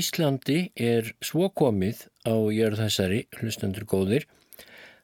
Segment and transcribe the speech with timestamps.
[0.00, 4.26] Íslandi er svo komið á jörð þessari, hlustendur góðir,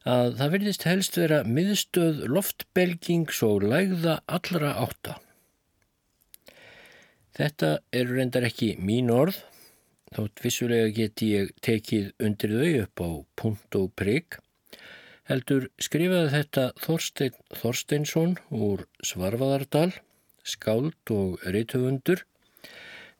[0.07, 5.17] að það verðist helst vera miðstöð loftbelgings og lægða allra átta.
[7.37, 9.37] Þetta eru reyndar ekki mín orð,
[10.15, 13.09] þótt vissulega geti ég tekið undir þau upp á
[13.41, 14.39] punkt og prigg,
[15.29, 19.91] heldur skrifaði þetta Þorstein Þorsteinsson úr Svarfaðardal,
[20.47, 22.23] skáld og reytöfundur,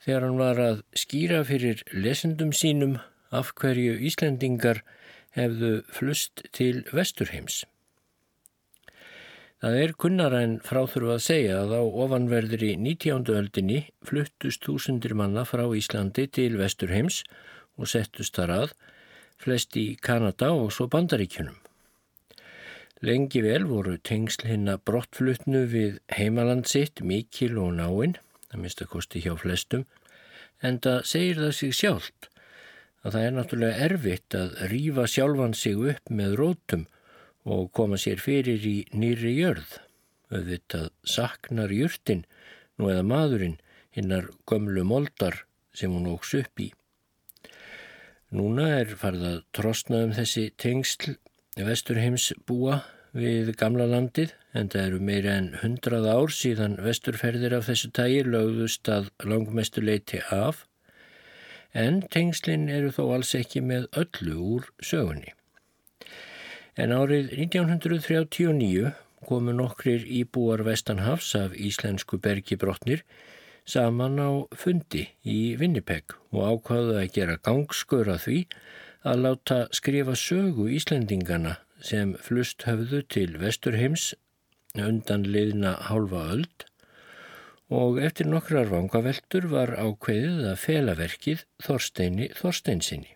[0.04, 3.00] þegar hann var að skýra fyrir lesendum sínum
[3.34, 4.84] af hverju Íslendingar
[5.38, 7.64] hefðu flust til Vesturheims.
[9.58, 13.24] Það er kunnara en fráþurfa að segja að á ofanverðri 19.
[13.34, 17.24] öldinni fluttust þúsundir manna frá Íslandi til Vesturheims
[17.78, 18.76] og settust þar að,
[19.42, 21.58] flest í Kanada og svo Bandaríkjunum.
[23.06, 28.16] Lengi vel voru tengsl hinna brottflutnu við heimaland sitt mikil og náinn,
[28.54, 29.86] að mista kosti hjá flestum,
[30.64, 32.30] en það segir það sig sjálft
[33.04, 36.88] að það er náttúrulega erfitt að rýfa sjálfan sig upp með rótum
[37.48, 39.78] og koma sér fyrir í nýri jörð.
[40.34, 42.26] Öðvitað saknar jörtin
[42.76, 43.60] nú eða maðurinn
[43.96, 45.46] hinnar gömlu moldar
[45.78, 46.72] sem hún óks upp í.
[48.36, 51.16] Núna er farið að trostna um þessi tengsl
[51.56, 52.82] vesturheims búa
[53.16, 58.24] við gamla landið en það eru meira en hundrað ár síðan vesturferðir af þessu tægi
[58.28, 60.66] lögðust að langmestu leiti af
[61.78, 65.34] en tengslinn eru þó alls ekki með öllu úr sögunni.
[66.78, 68.94] En árið 1939
[69.28, 73.04] komu nokkrir íbúar Vestanhafs af íslensku bergibrotnir
[73.68, 78.42] saman á fundi í Winnipeg og ákvaðu að gera gangskur að því
[79.08, 84.14] að láta skrifa sögu Íslendingana sem flust höfðu til Vesturheims
[84.78, 86.66] undan liðna hálfa öld
[87.74, 93.14] og eftir nokkrar vangaveltur var ákveðið að felaverkið Þorsteini Þorsteinsinni.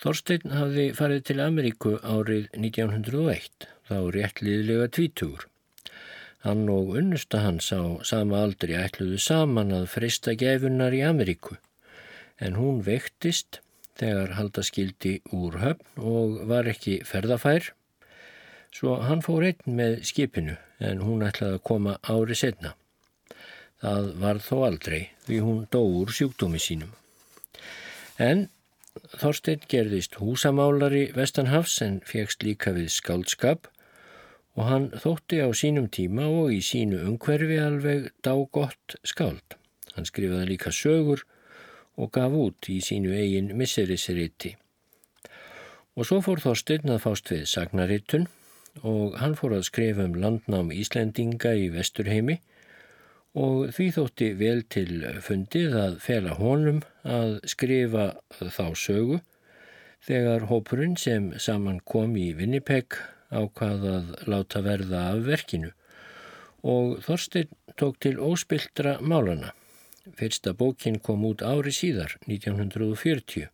[0.00, 5.44] Þorstein hafði farið til Ameríku árið 1901, þá réttliðlega tvítugur.
[6.40, 11.58] Hann og unnusta hans á sama aldri ætluðu saman að freysta gefunar í Ameríku,
[12.40, 13.60] en hún vektist
[14.00, 17.72] þegar haldaskildi úr höfn og var ekki ferðafær,
[18.72, 22.74] svo hann fór einn með skipinu en hún ætlaði að koma ári setna.
[23.80, 26.94] Það var þó aldrei því hún dó úr sjúkdómi sínum.
[28.20, 28.48] En
[29.20, 33.68] Þorstein gerðist húsamálari Vestanhafs en fegst líka við skáldskap
[34.58, 39.56] og hann þótti á sínum tíma og í sínu umhverfi alveg dágott skáld.
[39.94, 41.22] Hann skrifaði líka sögur
[42.00, 44.54] og gaf út í sínu eigin misserisriti.
[45.98, 48.28] Og svo fór Þorstein að fást við Sagnarittun
[48.86, 52.38] og hann fór að skrifa um landnám Íslendinga í Vesturheimi
[53.38, 58.06] og því þótti vel til fundið að fela honum að skrifa
[58.40, 59.20] þá sögu
[60.06, 62.96] þegar hópurinn sem saman kom í Winnipeg
[63.30, 65.74] ákvað að láta verða af verkinu
[66.66, 69.54] og Þorstein tók til óspildra málana.
[70.18, 73.48] Fyrsta bókin kom út ári síðar, 1940.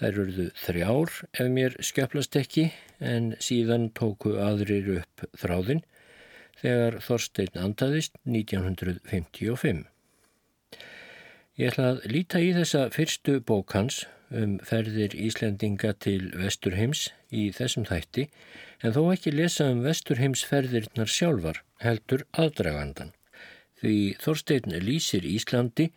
[0.00, 5.84] Þær eruðu þrjár ef mér skjöplast ekki en síðan tóku aðrir upp þráðinn
[6.62, 9.84] þegar Þorstein andaðist 1955.
[11.60, 14.02] Ég ætla að líta í þessa fyrstu bók hans
[14.32, 18.28] um ferðir Íslendinga til Vesturheims í þessum þætti
[18.82, 23.12] en þó ekki lesa um Vesturheims ferðirnar sjálfar heldur aðdragandan.
[23.82, 25.90] Því Þorstein lýsir Íslandi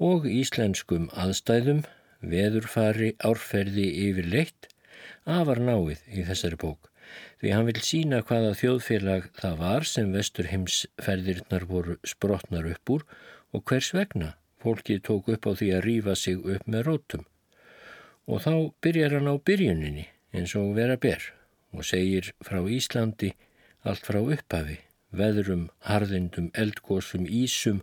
[0.00, 1.84] og íslenskum aðstæðum,
[2.24, 4.70] veðurfari, árferði yfir leitt,
[5.28, 6.90] afar náið í þessari bók
[7.40, 13.06] því hann vil sína hvaða þjóðfélag það var sem vestur heimsferðirnar voru sprotnar upp úr
[13.54, 17.24] og hvers vegna fólki tók upp á því að rýfa sig upp með rótum.
[18.26, 21.22] Og þá byrjar hann á byrjuninni eins og vera ber
[21.76, 23.34] og segir frá Íslandi
[23.86, 24.80] allt frá upphafi,
[25.12, 27.82] veðrum, harðindum, eldgósum, ísum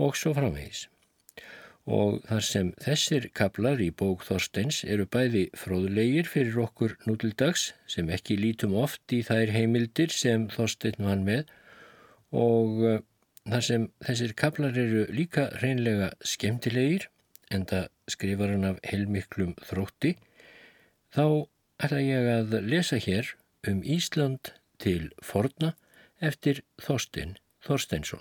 [0.00, 0.86] og svo framvegis.
[1.90, 8.10] Og þar sem þessir kaplar í bók Þorsteins eru bæði fróðlegir fyrir okkur nútildags sem
[8.12, 11.48] ekki lítum oft í þær heimildir sem Þorstein vann með
[12.30, 12.98] og uh,
[13.48, 17.08] þar sem þessir kaplar eru líka reynlega skemmtilegir
[17.50, 20.14] en það skrifar hann af heilmiklum þrótti
[21.16, 21.24] þá
[21.82, 23.34] ætla ég að lesa hér
[23.70, 25.74] um Ísland til forna
[26.20, 28.20] eftir Þorstein Þorsteinsson.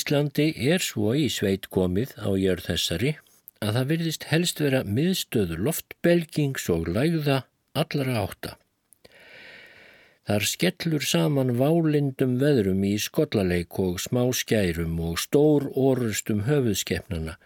[0.00, 3.10] Íslandi er svo í sveit komið á jörð þessari
[3.60, 7.42] að það virðist helst vera miðstöðu loftbelgings og lægða
[7.76, 8.52] allra átta.
[10.30, 17.36] Þar skellur saman válindum veðrum í skollaleik og smá skærum og stór orustum höfuðskeppnana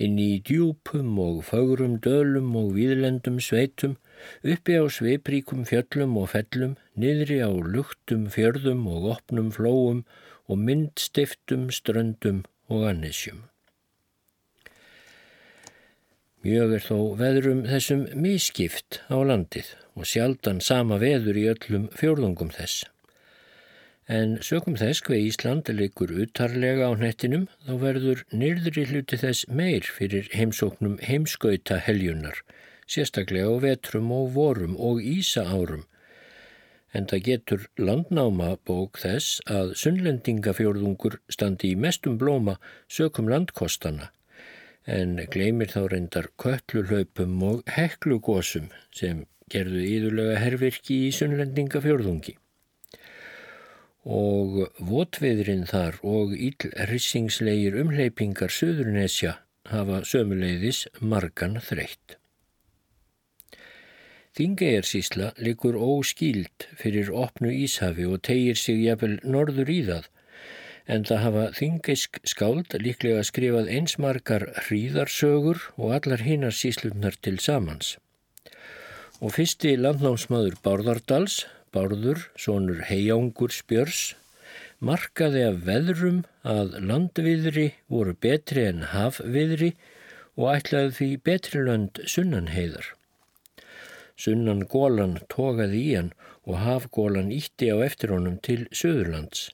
[0.00, 3.98] inn í djúpum og fagrum dölum og víðlendum sveitum
[4.54, 10.06] uppi á sveipríkum fjöllum og fellum, niðri á luktum fjörðum og opnum flóum
[10.48, 13.44] og myndstiftum, ströndum og annisjum.
[16.44, 22.52] Mjög er þó veðrum þessum mískipt á landið og sjaldan sama veður í öllum fjórðungum
[22.54, 22.86] þess.
[24.08, 29.84] En sökum þess hver Ísland leikur utarlega á hnettinum þá verður nyrðri hluti þess meir
[29.84, 32.38] fyrir heimsóknum heimskauta heljunar,
[32.88, 35.84] sérstaklega á vetrum og vorum og ísa árum
[36.96, 42.56] en það getur landnáma bók þess að sunnlendingafjörðungur standi í mestum blóma
[42.88, 44.12] sökum landkostana
[44.88, 52.36] en gleymir þá reyndar köllulöpum og heklugósum sem gerðu íðulega hervirki í sunnlendingafjörðungi.
[54.08, 59.34] Og votviðrin þar og íllrissingslegir umleipingar Suðurnesja
[59.68, 62.17] hafa sömuleiðis margan þreytt.
[64.38, 70.04] Þingegjarsísla likur óskíld fyrir opnu Íshafi og tegir sig jafnvel norður í það
[70.88, 77.96] en það hafa þingeisk skáld líklega skrifað einsmarkar hríðarsögur og allar hinnar síslutnar til samans.
[79.20, 81.42] Og fyrsti landnámsmaður Bárðardals,
[81.74, 84.14] Bárður, sonur Heiángur Spjörs,
[84.78, 89.74] markaði af veðrum að landviðri voru betri en hafviðri
[90.38, 92.94] og ætlaði því betri lönd sunnanheiðar.
[94.18, 96.10] Sunnan gólan tókaði í hann
[96.42, 99.50] og hafgólan ítti á eftir honum til Suðurlands.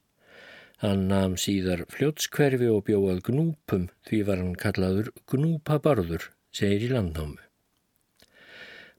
[0.80, 7.40] Hann nam síðar fljótskverfi og bjóðað gnúpum því var hann kallaður gnúpabarður, segir í landnámu.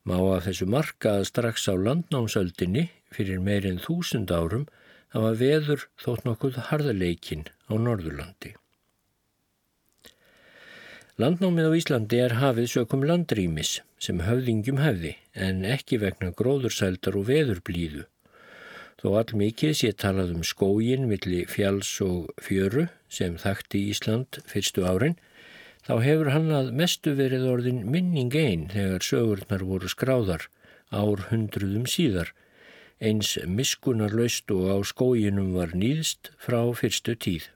[0.06, 4.68] Má af þessu marka að strax á landnámsöldinni fyrir meirinn þúsund árum
[5.16, 8.54] hafa veður þótt nokkuð harðaleikinn á Norðurlandi.
[11.16, 13.70] Landnámið á Íslandi er hafið sökum landrýmis
[14.04, 15.14] sem höfðingjum hefði
[15.48, 18.04] en ekki vegna gróðursældar og veðurblíðu.
[19.00, 25.16] Þó allmikið sé talað um skógin millir fjáls og fjöru sem þakti Ísland fyrstu árin,
[25.88, 30.50] þá hefur hann að mestu verið orðin minning einn þegar sögurnar voru skráðar
[30.92, 32.36] ár hundruðum síðar,
[33.00, 37.55] eins miskunarlaust og á skóginum var nýðst frá fyrstu tíð.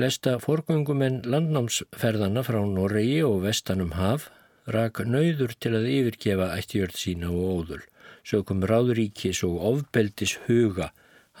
[0.00, 4.30] Flesta forgöngumenn landnámsferðana frá Noregi og vestanum haf
[4.72, 7.82] rak nöyður til að yfirgefa ættjörð sína og óðul,
[8.24, 10.86] sökum ráðuríkis og ofbeldis huga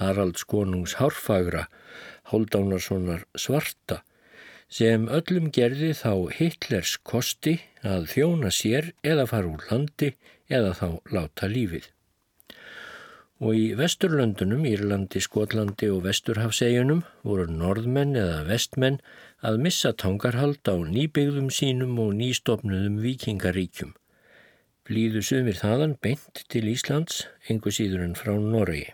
[0.02, 1.62] Haralds konungs Hárfagra,
[2.28, 4.02] Hóldánarssonar Svarta,
[4.68, 10.12] sem öllum gerði þá Hitlers kosti að þjóna sér eða fara úr landi
[10.52, 11.88] eða þá láta lífið
[13.40, 19.00] og í Vesturlöndunum, Írlandi, Skotlandi og Vesturhafsegjunum voru norðmenn eða vestmenn
[19.40, 23.94] að missa tangarhald á nýbyggðum sínum og nýstofnuðum vikingaríkjum.
[24.84, 28.90] Blíðu sumir þaðan beint til Íslands, engu síður en frá Noregi.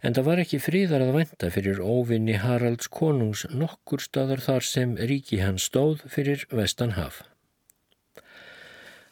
[0.00, 4.94] En það var ekki fríðar að venda fyrir óvinni Haralds konungs nokkur staðar þar sem
[5.10, 7.24] ríki hans stóð fyrir Vestanhaf.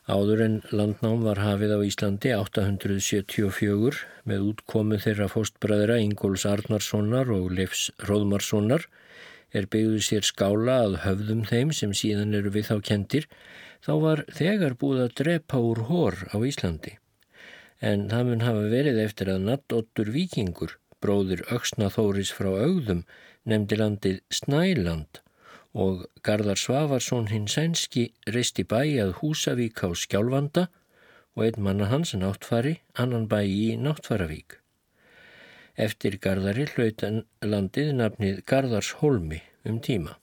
[0.07, 7.49] Áður en landnám var hafið á Íslandi 874 með útkomu þeirra fóstbræðra Ingóls Arnarssonar og
[7.59, 8.87] Leifs Róðmarssonar
[9.51, 13.27] er byggðu sér skála að höfðum þeim sem síðan eru við þá kentir,
[13.83, 16.95] þá var þegar búið að drepa úr hór á Íslandi.
[17.83, 23.03] En það mun hafa verið eftir að nattottur vikingur, bróðir Öksnaþóris frá augðum,
[23.43, 25.26] nefndi landið Snæland
[25.77, 30.69] og Garðar Svavarsson hinn sænski reisti bæi að Húsavík á Skjálfanda
[31.37, 34.57] og einn manna hans náttfari, annan bæi í Náttfaravík.
[35.77, 40.17] Eftir Garðari hlautan landið nafnið Garðars Holmi um tíma.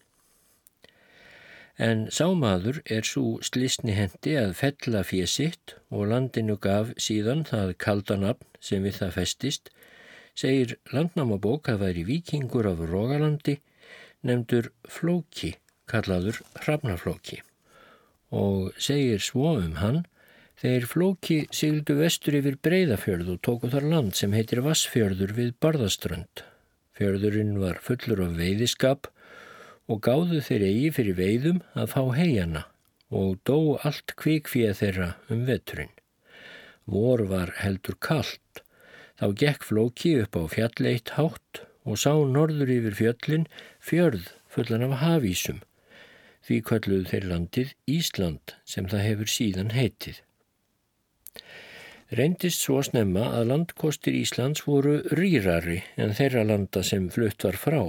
[1.77, 8.49] En sámaður er svo slisni hendi að fella fésitt og landinu gaf síðan það kaldanabn
[8.61, 9.69] sem við það festist,
[10.33, 13.59] segir landnámabók að væri vikingur af Rógalandi
[14.23, 15.55] nefndur Flóki,
[15.89, 17.41] kallaður Hrafnarflóki
[18.33, 20.01] og segir svo um hann
[20.59, 26.43] þeir Flóki sigildu vestur yfir Breiðafjörð og tóku þar land sem heitir Vassfjörður við Barðaströnd.
[26.97, 29.09] Fjörðurinn var fullur af veiðiskap
[29.91, 32.63] og gáðu þeir eigi fyrir veiðum að fá heiana
[33.13, 35.93] og dó allt kvikfíða þeirra um veturinn.
[36.89, 38.63] Vor var heldur kallt,
[39.19, 43.47] þá gekk flóki upp á fjalleitt hátt og sá norður yfir fjöllin
[43.83, 45.61] fjörð fullan af hafísum.
[46.43, 50.21] Því kvölluðu þeir landið Ísland sem það hefur síðan heitið.
[52.13, 57.81] Reyndist svo snemma að landkostir Íslands voru rýrari en þeirra landa sem flutt var frá.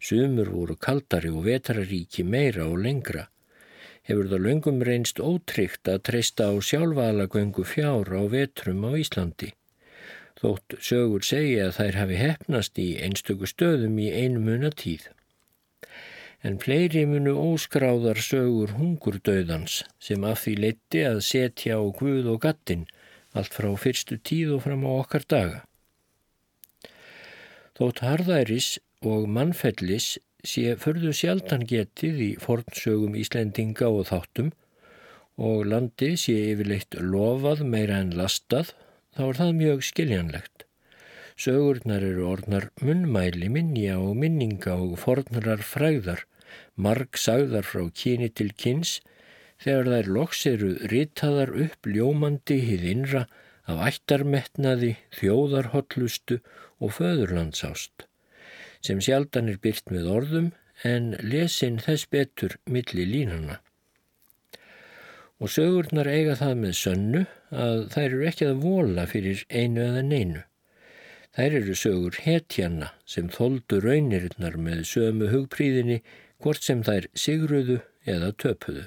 [0.00, 3.26] Sumur voru kaldari og vetararíki meira og lengra.
[4.06, 9.50] Hefur það löngum reynst ótryggt að treysta á sjálfvalagöngu fjár á vetrum á Íslandi.
[10.36, 15.08] Þótt sögur segja að þær hafi hefnast í einstöku stöðum í einmuna tíð.
[16.44, 22.42] En fleiri munu óskráðar sögur hungurdauðans sem af því leiti að setja á Guð og
[22.44, 22.84] gattin
[23.36, 25.64] allt frá fyrstu tíð og fram á okkar daga.
[27.76, 28.68] Þótt harðæris
[29.04, 30.14] og mannfellis
[30.46, 34.52] sé förðu sjaldan getið í fornsögum Íslendinga og þáttum
[35.36, 38.72] og landið sé yfirleitt lofað meira en lastað,
[39.16, 40.64] þá er það mjög skiljanlegt.
[41.36, 46.24] Sögurnar eru orðnar munnmæli minja og minninga og fornrar fræðar,
[46.76, 49.00] marg sagðar frá kyni til kynns,
[49.60, 53.24] þegar þær loks eru ritaðar upp ljómandi hið innra
[53.66, 56.40] af ættarmetnaði, þjóðarhotlustu
[56.80, 58.06] og föðurlandsást
[58.86, 60.50] sem sjaldan er byrt með orðum
[60.86, 63.60] en lesin þess betur milli línana.
[65.40, 70.02] Og sögurnar eiga það með sönnu að þær eru ekki að vola fyrir einu eða
[70.02, 70.42] neinu.
[71.36, 75.98] Þær eru sögur hetjanna sem þóldu raunirinnar með sömu hugpríðinni
[76.40, 78.86] hvort sem þær sigruðu eða töpuðu.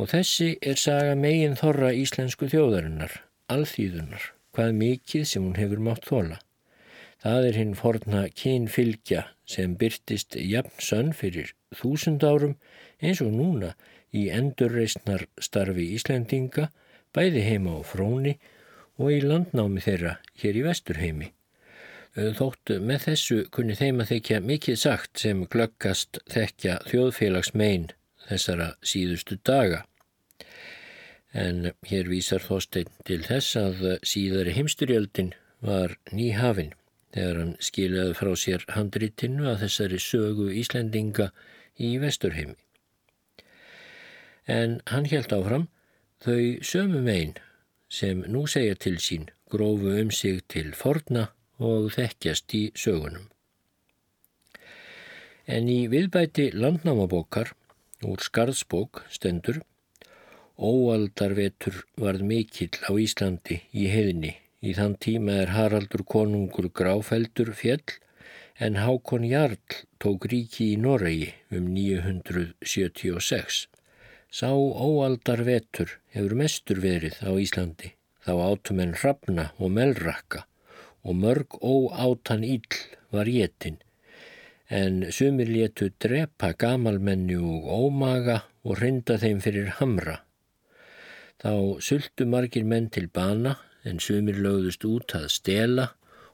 [0.00, 3.18] Og þessi er saga megin þorra íslensku þjóðarinnar,
[3.52, 6.40] alþýðunar, hvað mikið sem hún hefur mátt þóla.
[7.22, 12.56] Það er hinn forna kynfylgja sem byrtist jafn sönn fyrir þúsund árum
[12.98, 13.74] eins og núna
[14.12, 16.68] í endurreysnar starfi Íslendinga,
[17.12, 18.36] bæði heima á fróni
[19.00, 21.30] og í landnámi þeirra hér í vesturheimi.
[22.12, 27.88] Þóttu með þessu kunni þeim að þekja mikið sagt sem glöggast þekja þjóðfélagsmein
[28.26, 29.86] þessara síðustu daga.
[31.32, 35.32] En hér vísar þósteinn til þess að síðari heimsturjöldin
[35.64, 36.74] var nýhafinn
[37.14, 41.30] þegar hann skilaði frá sér handritinu að þessari sögu Íslendinga
[41.80, 42.58] í Vesturheimi.
[44.46, 45.68] En hann helt áfram
[46.24, 47.34] þau sömu megin
[47.88, 53.28] sem nú segja til sín grófu um sig til forna og þekkjast í sögunum.
[55.46, 57.52] En í viðbæti landnámabókar
[58.06, 59.62] úr skarðsbók stendur
[60.62, 67.96] Óaldarvetur varð mikill á Íslandi í heðinni Í þann tíma er Haraldur konungur gráfeldur fjell
[68.62, 69.58] en Hákon Jarl
[69.98, 73.66] tók ríki í Noregi um 976.
[74.32, 77.90] Sá óaldar vetur hefur mestur verið á Íslandi,
[78.24, 80.46] þá átum en hrafna og melrakka
[81.04, 82.78] og mörg óátan íll
[83.12, 83.76] var jétin,
[84.72, 90.22] en sumir létu drepa gamalmenni og ómaga og rinda þeim fyrir hamra.
[91.44, 91.52] Þá
[91.84, 95.90] sultu margir menn til bana en sumir lögðust út að stela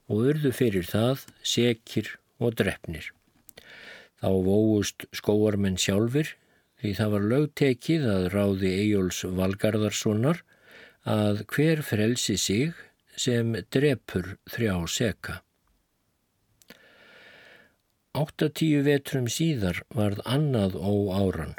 [0.07, 3.11] og urðu fyrir það sekir og drefnir.
[4.23, 6.37] Þá vóust skóarmenn sjálfur
[6.79, 10.43] því það var lögtekið að ráði Eyjóls Valgarðarssonar
[11.09, 12.75] að hver frelsi sig
[13.19, 15.41] sem drepur þrjá seka.
[18.19, 21.55] Áttatíu vetrum síðar varð annað ó áran.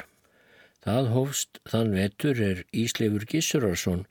[0.84, 4.06] Það hófst þann vetur er Ísleifur Gissurarsson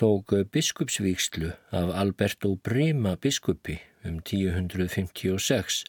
[0.00, 5.84] tók biskupsvíkslu af Alberto Brema biskupi um 1056.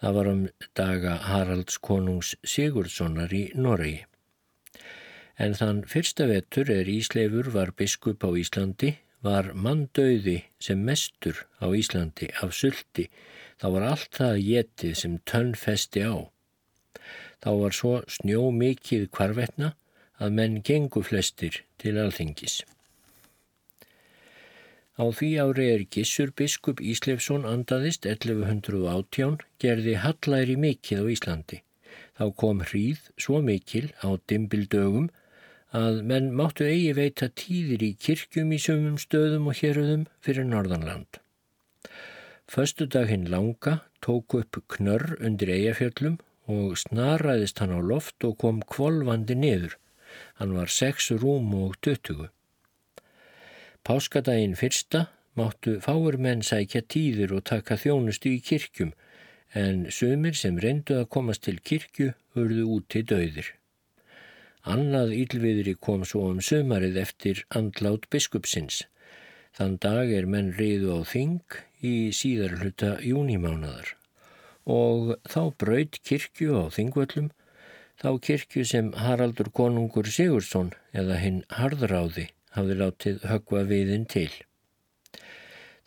[0.00, 0.42] Það var um
[0.76, 4.02] daga Haralds konungs Sigurdssonar í Noregi.
[5.38, 8.92] En þann fyrsta vetur er Ísleifur var biskup á Íslandi
[9.24, 13.08] var manndauði sem mestur á Íslandi af sulti.
[13.58, 16.14] Þá var allt það getið sem tönn festi á.
[17.42, 19.72] Þá var svo snjó mikið kvarvetna
[20.22, 22.62] að menn gengu flestir til alþingis.
[24.94, 31.58] Á því ári er Gissur biskup Íslefsson andaðist 1118 gerði hallæri mikið á Íslandi.
[32.14, 35.08] Þá kom hríð svo mikil á dimbildögum
[35.74, 41.18] að menn máttu eigi veita tíðir í kirkjum í sumum stöðum og héröðum fyrir Norðanland.
[42.46, 48.62] Föstu daginn langa tók upp knörr undir eigafjöllum og snaraðist hann á loft og kom
[48.62, 49.74] kvolvandi niður.
[50.38, 52.30] Hann var 6 rúm og 20.
[53.84, 55.00] Páskadaginn fyrsta
[55.36, 58.94] máttu fáur menn sækja tíður og taka þjónustu í kirkjum
[59.62, 63.50] en sumir sem reyndu að komast til kirkju hurðu úti döðir.
[64.64, 68.78] Annað ílviðri kom svo um sömarið eftir andlát biskupsins.
[69.52, 73.92] Þann dag er menn reyðu á þing í síðar hluta júnimánaðar
[74.64, 77.28] og þá braut kirkju á þingvöllum,
[78.00, 84.30] þá kirkju sem Haraldur konungur Sigursson eða hinn Harðráði hafði látið högva viðin til.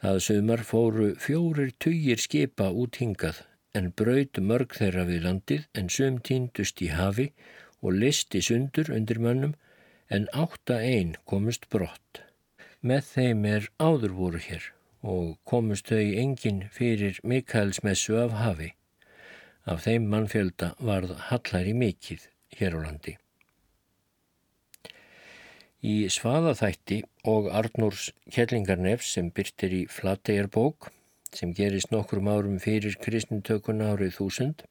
[0.01, 3.41] Það sömar fóru fjórir tugir skipa út hingað
[3.77, 7.31] en braut mörg þeirra við landið en söm týndust í hafi
[7.81, 9.55] og listi sundur undir mönnum
[10.13, 12.23] en átta einn komust brott.
[12.81, 14.71] Með þeim er áður voru hér
[15.07, 18.73] og komust þau engin fyrir Mikaelsmessu af hafi.
[19.65, 23.17] Af þeim mannfjölda varð hallari mikið hér á landi.
[25.87, 30.89] Í Svaðaþætti og Arnúrs Kjellingarnefs sem byrtir í Flateyjarbók
[31.37, 34.65] sem gerist nokkrum árum fyrir kristnintökuna árið þúsund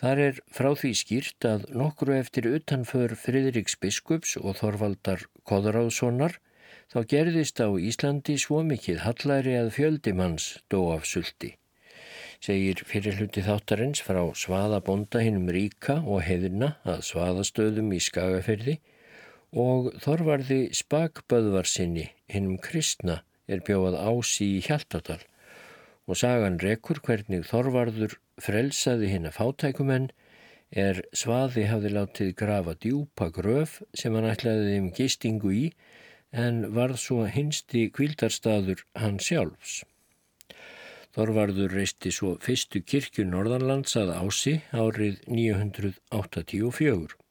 [0.00, 6.38] Þar er frá því skýrt að nokkru eftir utanför Fridriks biskups og Þorvaldar Koðuráðssonar
[6.92, 11.52] þá gerðist á Íslandi svo mikið hallæri að fjöldimanns dó af sulti.
[12.42, 18.80] Segir fyrir hluti þáttarins frá svaðabonda hinnum ríka og hefðina að svaðastöðum í skagaferði
[19.52, 25.20] og þorvarði spakböðvarsinni hinnum kristna er bjóðað ási í Hjaltadal
[26.08, 30.10] og sagan rekur hvernig þorvarður frelsaði hinn að fátækumenn
[30.72, 35.64] er svaði hafði látið grafa djúpa gröf sem hann ætlaði þeim gistingu í
[36.32, 39.82] en varð svo hinsti kvildarstaður hann sjálfs.
[41.12, 47.21] Þorvarður reisti svo fyrstu kirkju Norðanlands að ási árið 984.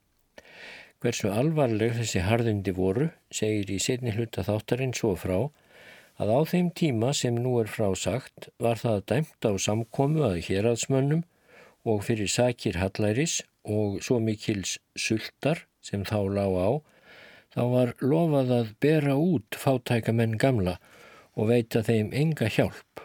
[1.02, 5.38] Hversu alvarleg þessi harðindi voru segir í setni hluta þáttarinn svo frá
[6.22, 11.24] að á þeim tíma sem nú er frásagt var það dæmt á samkomu að héradsmönnum
[11.90, 16.70] og fyrir sakir hallæris og svo mikils sultar sem þá lág á
[17.58, 20.78] þá var lofað að bera út fátækamenn gamla
[21.34, 23.02] og veita þeim enga hjálp,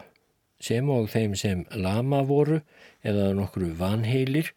[0.61, 2.61] sem og þeim sem lama voru
[3.01, 4.53] eða nokkru vanheilir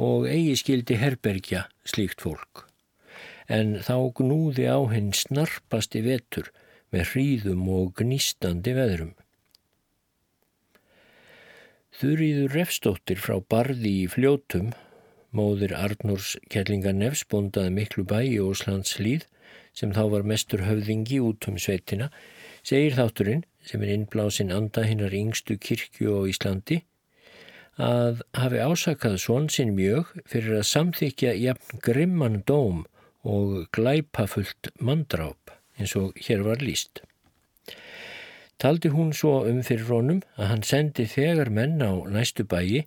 [0.00, 2.66] og eigi skildi herbergja slíkt fólk.
[3.48, 6.50] En þá gnúði á hinn snarpasti vetur
[6.94, 9.12] með hríðum og gnýstandi veðrum.
[11.94, 14.72] Þurriður refstóttir frá barði í fljótum
[15.34, 19.24] Móðir Arnúrs Kellingarnefs bondaði miklu bæ í Óslands hlýð
[19.74, 22.06] sem þá var mestur höfðingi út um sveitina,
[22.62, 26.84] segir þátturinn, sem er innblásin anda hinnar yngstu kirkju á Íslandi,
[27.78, 32.84] að hafi ásakað svon sinn mjög fyrir að samþykja jafn grimman dóm
[33.24, 37.02] og glæpafullt mandráp eins og hér var líst.
[38.58, 42.86] Taldi hún svo um fyrir rónum að hann sendi þegar menn á næstu bæi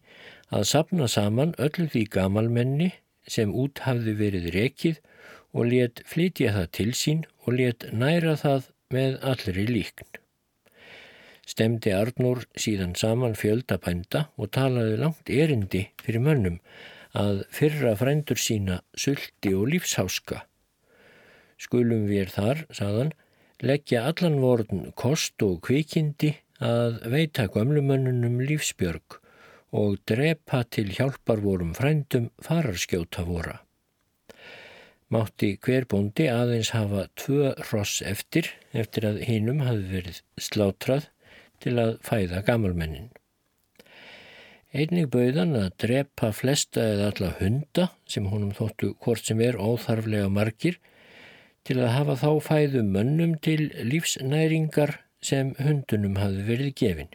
[0.50, 2.94] að sapna saman öllu því gamalmenni
[3.28, 5.02] sem út hafði verið rekið
[5.52, 10.08] og let flytja það til sín og let næra það með allri líkn.
[11.48, 16.58] Stemdi Arnór síðan saman fjöldabænda og talaði langt erindi fyrir mönnum
[17.16, 20.42] að fyrra frændur sína sulti og lífsháska.
[21.58, 23.14] Skulum við þar, saðan,
[23.64, 29.22] leggja allan vorn kost og kvikindi að veita gömlumönnunum lífsbjörg
[29.78, 33.62] og drepa til hjálpar vorum frændum fararskjóta vora.
[35.08, 41.08] Mátti hver bóndi aðeins hafa tvö ross eftir, eftir að hinnum hafi verið slátrað
[41.64, 43.10] til að fæða gamalmennin.
[44.76, 50.28] Einnig bauðan að drepa flesta eða alla hunda sem honum þóttu hvort sem er óþarflega
[50.30, 50.78] margir
[51.68, 57.10] til að hafa þá fæðu mönnum til lífsnæringar sem hundunum hafi verið gefin.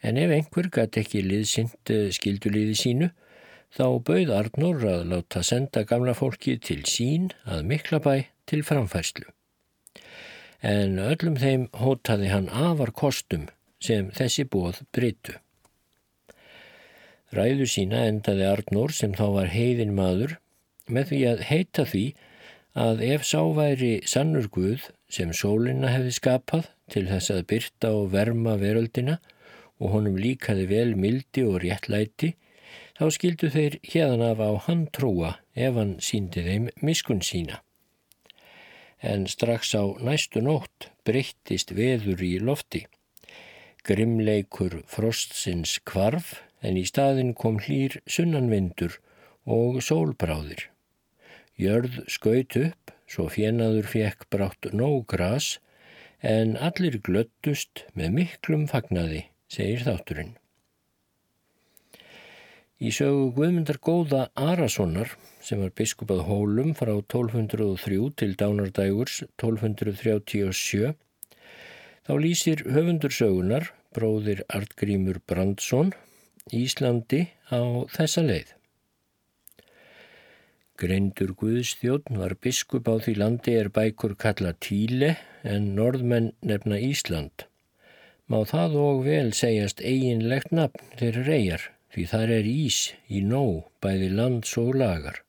[0.00, 3.10] En ef einhver gæti ekki liðsynd eh, skildulíði sínu,
[3.74, 8.16] þá bauð Arnur að láta senda gamla fólki til sín að miklabæ
[8.48, 9.28] til framfærslu.
[10.60, 13.48] En öllum þeim hótaði hann afar kostum
[13.80, 15.38] sem þessi bóð breytu.
[17.32, 20.36] Ræðu sína endaði Arnur sem þá var heiðin maður
[20.90, 22.04] með því að heita því
[22.80, 28.10] að ef sá væri sannur Guð sem sólina hefði skapað til þess að byrta og
[28.14, 29.18] verma veröldina
[29.80, 32.34] og honum líkaði vel mildi og réttlæti,
[32.98, 37.62] þá skildu þeir hérðan af á hann trúa ef hann síndi þeim miskun sína.
[39.00, 42.84] En strax á næstu nótt breyttist veður í lofti.
[43.84, 48.98] Grimleikur frostsins kvarf en í staðin kom hlýr sunnanvindur
[49.48, 50.68] og sólbráðir.
[51.60, 55.58] Jörð skaut upp, svo fjenaður fekk brátt nóg gras,
[56.20, 60.36] en allir glöttust með miklum fagnaði segir þátturinn.
[62.80, 65.10] Í sögu Guðmundar Góða Arasonar
[65.44, 70.94] sem var biskupað Hólum frá 1203 til Dánardægurs 1237
[72.08, 75.90] þá lýsir höfundur sögunar, bróðir Artgrímur Brandsson,
[76.56, 78.54] Íslandi á þessa leið.
[80.80, 87.44] Greindur Guðstjórn var biskup á því landi er bækur kalla Tíle en norðmenn nefna Ísland.
[88.24, 93.68] Má það og vel segjast eiginlegt nafn þeirra reyjar því þar er ís í nóg
[93.82, 95.22] bæði lands og lagar.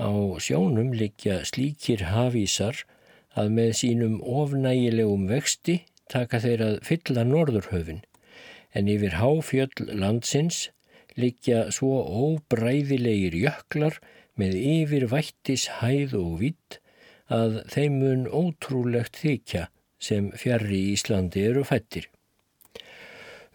[0.00, 0.12] Á
[0.42, 2.82] sjónum likja slíkir hafísar
[3.36, 8.02] að með sínum ofnægilegum vexti taka þeir að fylla norðurhöfin
[8.76, 10.66] en yfir háfjöll landsins
[11.16, 13.96] likja svo óbræðilegir jöklar
[14.36, 16.80] með yfir vættis hæð og vitt
[17.32, 19.66] að þeim mun ótrúlegt þykja
[20.08, 22.10] sem fjarrri í Íslandi eru fættir.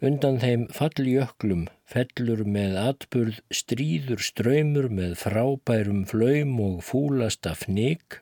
[0.02, 8.18] Undan þeim falljöklum fellur með atburð stríður ströymur með frábærum flöym og fúlasta fnig,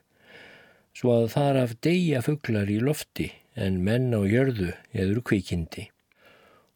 [0.93, 5.87] svo að þar af deyja fugglar í lofti en menn á jörðu eður kvikindi.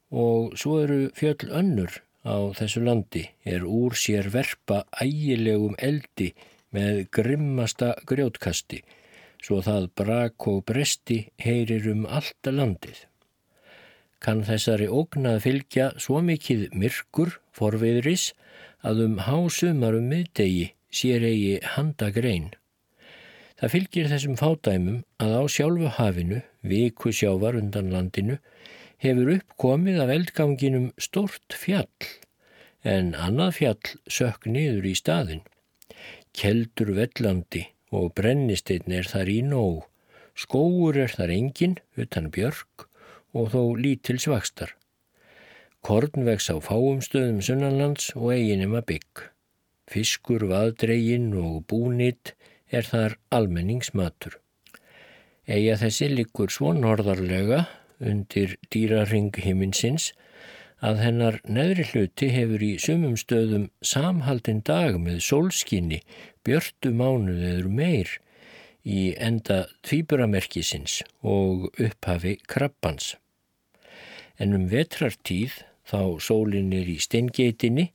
[0.09, 6.31] Og svo eru fjöll önnur á þessu landi er úr sér verpa ægilegum eldi
[6.73, 8.81] með grimmasta grjótkasti
[9.45, 13.05] svo það brak og bresti heyrir um allta landið.
[14.23, 18.31] Kann þessari ógnað fylgja svo mikið myrkur forviðris
[18.85, 22.51] að um hásumarum miðdegi sér eigi handagrein.
[23.59, 28.39] Það fylgir þessum fádæmum að á sjálfu hafinu, viku sjávar undan landinu,
[28.99, 32.09] hefur uppkomið af eldganginum stort fjall
[32.85, 35.43] en annað fjall sökk niður í staðin.
[36.35, 37.63] Keldur vellandi
[37.95, 39.85] og brennisteinn er þar í nóg.
[40.35, 42.84] Skóur er þar engin, utan björg
[43.35, 44.73] og þó lítils vakstar.
[45.85, 49.25] Korn vex á fáum stöðum sunnanlands og eiginum að bygg.
[49.91, 52.33] Fiskur, vaðdregin og búnitt
[52.73, 54.39] er þar almenningsmatur.
[55.45, 57.67] Ega þessi likur svo norðarlega
[58.01, 60.09] undir dýraring himinsins
[60.85, 66.01] að hennar neðri hluti hefur í sumum stöðum samhaldin dag með sólskinni,
[66.45, 68.15] björtu mánuð eður meir
[68.85, 73.15] í enda tvíburamerkisins og upphafi krabbans.
[74.41, 77.91] En um vetrartíð, þá sólinn er í steingeitinni,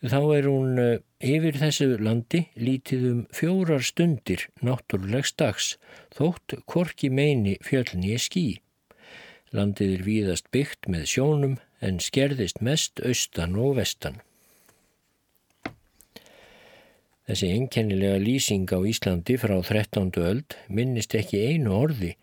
[0.00, 5.74] þá er hún eh, yfir þessu landi lítið um fjórar stundir náttúrulegs dags,
[6.16, 8.46] þótt korki meini fjölni er skí.
[9.52, 14.20] Landið er víðast byggt með sjónum en skerðist mest austan og vestan.
[17.30, 20.10] Þessi einkennilega lýsing á Íslandi frá 13.
[20.18, 22.16] öld minnist ekki einu orði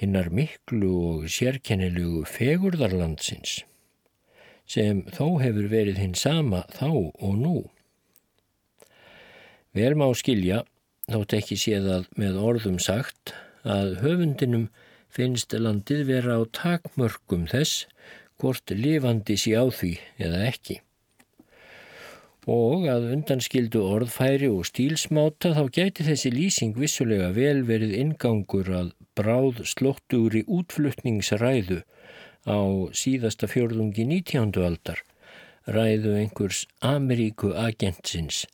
[0.00, 3.60] hinnar miklu og sérkennilegu fegurðarlandsins
[4.70, 7.56] sem þó hefur verið hinn sama þá og nú.
[9.74, 10.62] Vel má skilja,
[11.10, 13.34] þótt ekki séðað með orðum sagt,
[13.66, 14.68] að höfundinum
[15.10, 17.84] finnst landið vera á takmörgum þess
[18.40, 20.78] hvort lifandi sé á því eða ekki.
[22.50, 28.94] Og að undanskildu orðfæri og stílsmáta þá gæti þessi lýsing vissulega vel verið ingangur að
[29.20, 31.82] bráð slóttugri útflutningsræðu
[32.48, 32.58] á
[32.96, 34.56] síðasta fjörðungi 19.
[34.64, 35.04] aldar,
[35.68, 38.46] ræðu einhvers Ameríku agentsins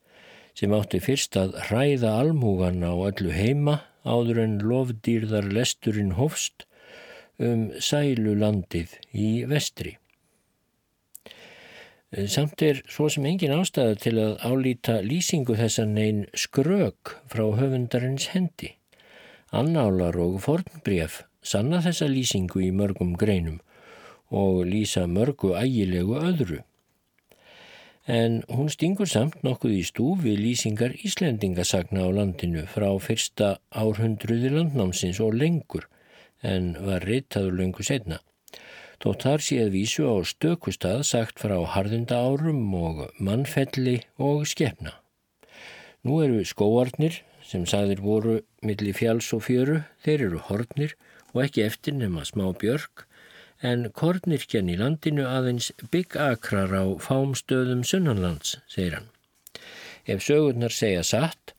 [0.57, 6.65] sem átti fyrst að ræða almúgan á öllu heima áður en lofdýrðar lesturinn hofst
[7.43, 9.97] um sælulandið í vestri.
[12.33, 18.31] Samt er svo sem engin ástæða til að álýta lýsingu þessan einn skrög frá höfundarins
[18.33, 18.73] hendi.
[19.53, 23.61] Annálar og fornbref sanna þessa lýsingu í mörgum greinum
[24.31, 26.63] og lýsa mörgu ægilegu öðru
[28.07, 35.19] en hún stingur samt nokkuð í stúfi lýsingar Íslendingasagna á landinu frá fyrsta árhundruði landnámsins
[35.23, 35.89] og lengur
[36.43, 38.21] en var reytaður lengur setna.
[39.03, 44.95] Þótt þar séð vísu á stökustad sagt frá harðinda árum og mannfelli og skefna.
[46.07, 50.97] Nú eru skóarnir sem sagðir voru millir fjáls og fjöru, þeir eru hornir
[51.33, 53.07] og ekki eftir nema smá björg
[53.65, 59.11] en kornirkjan í landinu aðeins byggakrar á fámstöðum sunnanlands, segir hann.
[60.07, 61.55] Ef sögurnar segja satt,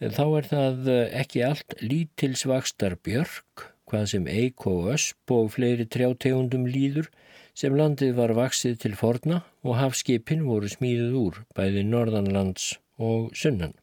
[0.00, 0.90] þá er það
[1.22, 7.10] ekki allt lítilsvakstar björg, hvað sem eik og ösp og fleiri trjátegundum líður,
[7.54, 13.76] sem landið var vaksið til forna og hafskipin voru smíðuð úr, bæði norðanlands og sunnan.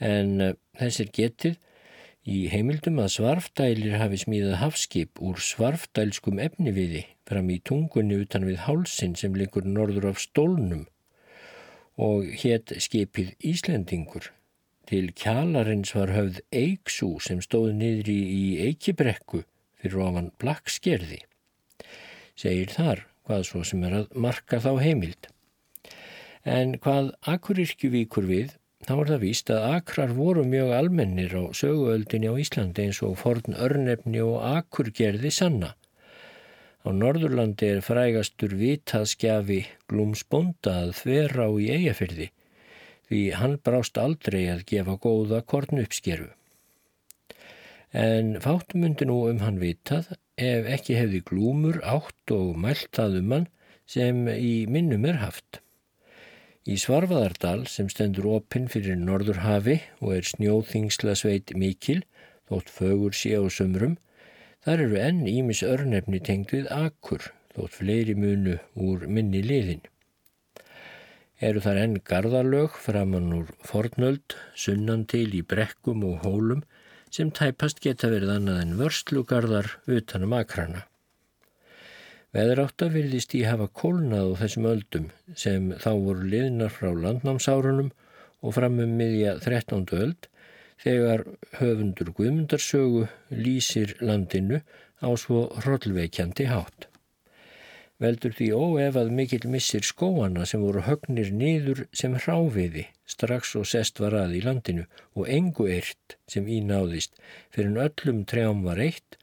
[0.00, 1.58] En uh, þessir getið
[2.30, 8.64] í heimildum að svarfdælir hafi smíðað hafskip úr svarfdælskum efniviði fram í tungunni utan við
[8.66, 10.86] hálsin sem likur norður af stólnum
[12.00, 14.30] og hétt skipið Íslendingur.
[14.88, 18.22] Til kjalarins var höfð eiksú sem stóð niður í,
[18.66, 19.44] eikibrekku
[19.80, 21.20] fyrir ofan blakkskerði.
[22.34, 25.28] Segir þar hvað svo sem er að marka þá heimild.
[26.42, 31.44] En hvað Akuryrkju víkur við, þá er það víst að akrar voru mjög almennir á
[31.56, 35.74] söguöldinni á Íslandi eins og forn örnefni og akurgerði sanna.
[36.80, 39.62] Á Norðurlandi er frægastur vitaðskjafi
[39.92, 42.30] glúmsbonda að þverra á í eigafyrði
[43.10, 46.28] því hann brást aldrei að gefa góða korn uppskeru.
[47.90, 53.48] En fáttumundi nú um hann vitað ef ekki hefði glúmur átt og mæltað um hann
[53.90, 55.58] sem í minnum er haft.
[56.70, 62.04] Í Svarfaðardal sem stendur opinn fyrir Norðurhafi og er snjóþingsla sveit mikil,
[62.46, 63.98] þótt fögur sé á sömrum,
[64.60, 69.80] Þar eru enn ímis örnefni tengd við akkur, þótt fleiri munu úr minni liðin.
[71.40, 76.60] Eru þar enn gardarlög framann úr fornöld, sunnan til í brekkum og hólum
[77.08, 80.84] sem tæpast geta verið annað en vörstlugarðar utanum akrana.
[82.30, 87.88] Veðrátta virðist í hafa kólnað á þessum öldum sem þá voru liðnar frá landnámsárunum
[88.46, 89.82] og fram um miðja 13.
[89.98, 90.28] öld
[90.84, 91.24] þegar
[91.58, 94.60] höfundur Guðmundarsögu lýsir landinu
[95.02, 96.86] á svo hrollveikjandi hátt.
[98.00, 103.98] Veldur því óefað mikill missir skóana sem voru högnir niður sem hráfiði strax og sest
[104.00, 104.86] var að í landinu
[105.18, 107.18] og engu eirt sem ínáðist
[107.50, 109.18] fyrir en öllum trjám var eitt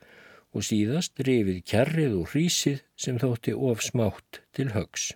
[0.56, 5.12] og síðast rifið kjarrið og hrísið sem þótti of smátt til högs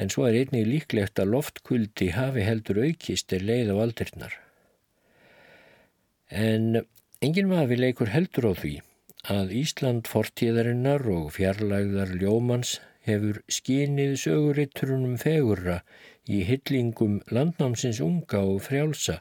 [0.00, 4.36] en svo er einnig líklegt að loftkvöldi hafi heldur aukist er leið á aldirnar.
[6.30, 6.84] En
[7.20, 8.74] enginn maður leikur heldur á því
[9.34, 15.80] að Ísland fortíðarinnar og fjarlægðar ljómans hefur skínið söguritturunum fegurra
[16.30, 19.18] í hyllingum landnámsins unga og frjálsa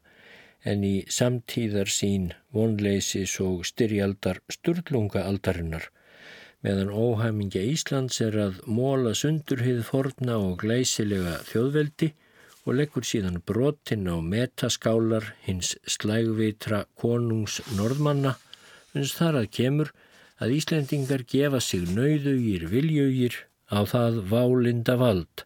[0.63, 5.87] en í samtíðar sín vonleisis og styrjaldar sturlunga aldarinnar
[6.65, 12.11] meðan óhæmingja Íslands er að móla sundurhið forna og glæsilega þjóðveldi
[12.65, 18.35] og leggur síðan brotinn á metaskálar hins slægvitra konungs norðmanna
[18.93, 19.93] eins þar að kemur
[20.43, 23.39] að Íslendingar gefa sig nauðugir viljugir
[23.71, 25.45] á það válinda vald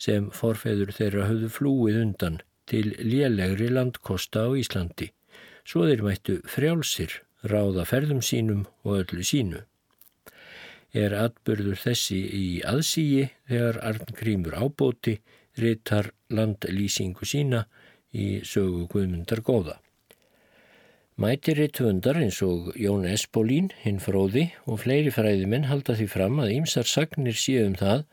[0.00, 5.10] sem forfeður þeirra höfðu flúið undan til lélegri landkosta á Íslandi,
[5.66, 9.64] svo þeir mættu frjálsir ráða ferðum sínum og öllu sínu
[10.92, 15.20] er atbyrður þessi í aðsíi þegar Arngrímur ábóti
[15.60, 17.64] ritar landlýsingu sína
[18.10, 19.78] í sögu Guðmundar góða.
[21.20, 26.54] Mæti rittvöndar eins og Jón Espolín, hinn fróði og fleiri fræðimenn halda því fram að
[26.56, 28.06] ýmsar sagnir séum það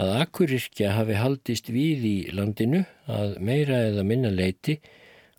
[0.00, 4.78] að akkurirkja hafi haldist við í landinu að meira eða minna leiti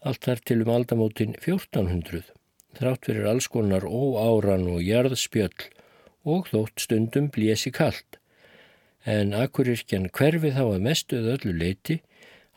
[0.06, 2.30] allt þar til um aldamótin 1400
[2.78, 5.69] þrátt fyrir alls konar óáran og jarðspjöll
[6.24, 8.19] og þótt stundum blési kallt,
[9.06, 12.02] en akkurirkjan hverfi þá að mestuð öllu leiti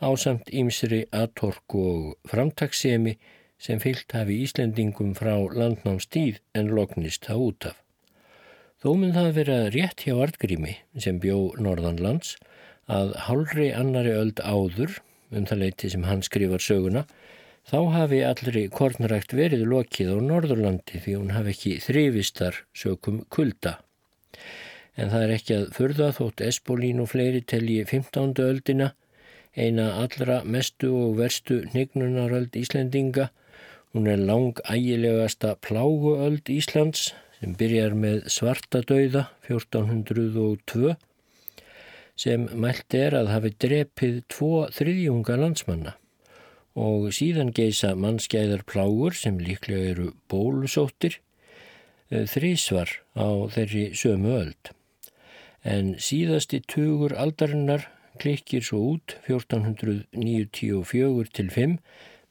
[0.00, 3.16] á samt ímsri atorku og framtagsemi
[3.58, 7.83] sem fyllt hafi Íslendingum frá landnámstíð en loknist það út af.
[8.84, 12.34] Þó mun það vera rétt hjá Artgrími sem bjó Norðanlands
[12.84, 14.98] að hálfri annari öld áður,
[15.32, 17.06] um það leiti sem hann skrifar söguna,
[17.64, 23.78] Þá hafi allri kornrækt verið lokið á Norðurlandi því hún hafi ekki þrifistar sökum kulda.
[25.00, 28.36] En það er ekki að förða þótt Espolín og fleiri telji 15.
[28.44, 28.90] öldina,
[29.56, 33.30] eina allra mestu og verstu hnignunaröld Íslendinga.
[33.96, 40.94] Hún er lang ægilegasta pláguöld Íslands sem byrjar með svartadauða 1402
[42.16, 45.92] sem mælt er að hafi drepið tvo þriðjunga landsmanna
[46.80, 51.18] og síðan geisa mannskæðar plágur sem líklega eru bólusóttir
[52.08, 54.72] eh, þrísvar á þeirri sömu öld.
[55.68, 57.90] En síðasti tugur aldarinnar
[58.24, 61.76] klikkir svo út 1494 til 5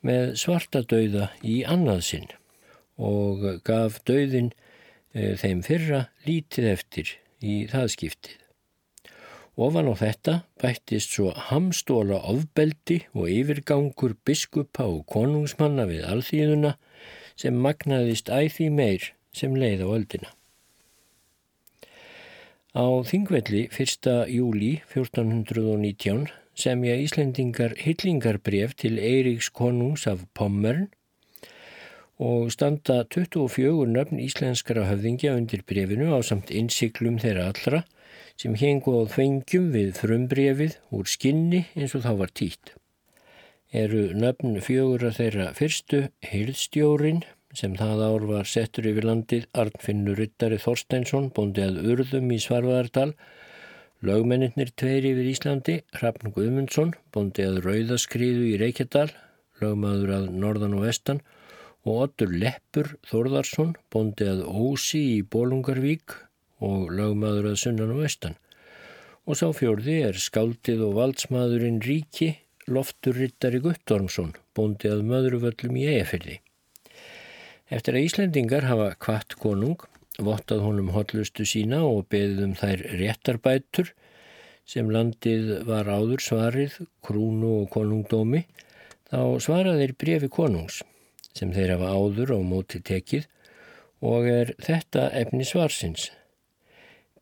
[0.01, 2.29] með svartadauða í annað sinn
[2.97, 4.55] og gaf dauðin
[5.13, 7.11] þeim fyrra lítið eftir
[7.43, 8.39] í það skiptið.
[9.53, 16.71] Ofan á þetta bættist svo hamstóla ofbeldi og yfirgangur biskupa og konungsmanna við alþýðuna
[17.37, 20.31] sem magnaðist æði meir sem leið á öldina.
[22.73, 24.09] Á þingvelli 1.
[24.33, 26.25] júli 1419
[26.57, 30.89] semja Íslendingar hillingarbref til Eiríks konungs af Pommern
[32.23, 37.81] og standa 24 nöfn íslenskara höfðingja undir brefinu á samt innsiklum þeirra allra
[38.39, 42.73] sem hengu á þvengjum við frumbrefið úr skinni eins og þá var tít.
[43.83, 50.17] Eru nöfn fjögur að þeirra fyrstu Hilstjórin sem það ár var settur yfir landið Arnfinnur
[50.17, 53.11] Ryttari Þorsteinsson bóndi að urðum í Svarvaðardal
[54.03, 59.13] Lögmennir tveir yfir Íslandi, Hrafn Guðmundsson, bóndi að Rauðaskriðu í Reykjadal,
[59.61, 61.21] lögmaður að Norðan og Vestan
[61.83, 66.15] og Otur Leppur Þorðarsson, bóndi að Ósi í Bólungarvík
[66.63, 68.37] og lögmaður að Sunnan og Vestan.
[69.27, 72.29] Og sá fjörði er skáldið og valdsmaðurinn Ríki,
[72.71, 76.37] lofturrittari Guttormsson, bóndi að Möðruvöllum í Eifirði.
[77.73, 79.83] Eftir að Íslendingar hafa kvart konung,
[80.23, 83.91] vottað honum hotlustu sína og beðið um þær réttarbætur
[84.69, 88.45] sem landið var áður svarið, krúnu og konungdómi,
[89.11, 90.83] þá svaraðir brefi konungs
[91.37, 93.27] sem þeir hafa áður á móti tekið
[94.03, 96.09] og er þetta efni svarsins.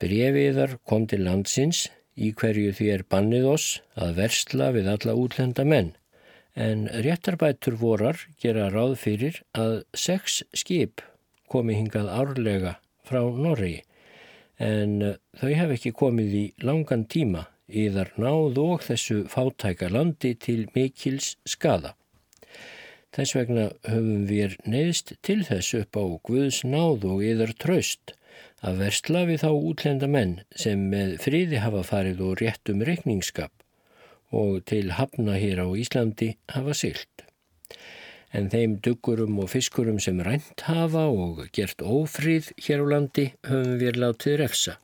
[0.01, 5.65] Brefiðar kom til landsins í hverju því er bannið oss að versla við alla útlenda
[5.67, 5.93] menn
[6.55, 11.03] en réttarbætur vorar gera ráð fyrir að sex skip
[11.51, 12.75] komi hingað árlega
[13.07, 13.77] frá Norri
[14.61, 20.67] en þau hef ekki komið í langan tíma yðar náð og þessu fátæka landi til
[20.75, 21.95] mikils skada.
[23.15, 28.13] Þess vegna höfum við neðst til þess upp á Guðs náð og yðar tröst
[28.63, 33.51] að versla við þá útlenda menn sem með fríði hafa farið og rétt um reikningskap
[34.31, 37.25] og til hafna hér á Íslandi hafa sylt
[38.31, 43.75] en þeim duggurum og fiskurum sem rænt hafa og gert ófríð hér á landi höfum
[43.81, 44.77] við látið refsa.